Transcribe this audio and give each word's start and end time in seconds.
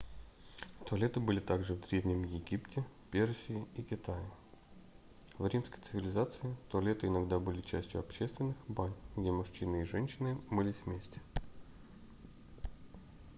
туалеты 0.89 1.19
были 1.19 1.39
также 1.39 1.75
в 1.75 1.81
древнем 1.87 2.23
египте 2.23 2.83
персии 3.11 3.67
и 3.75 3.83
китае 3.83 4.25
в 5.37 5.45
римской 5.45 5.79
цивилизации 5.79 6.55
туалеты 6.71 7.05
иногда 7.05 7.37
были 7.37 7.61
частью 7.61 7.99
общественных 7.99 8.55
бань 8.67 8.95
где 9.15 9.31
мужчины 9.31 9.81
и 9.81 9.85
женщины 9.85 10.41
мылись 10.49 10.81
вместе 10.87 11.21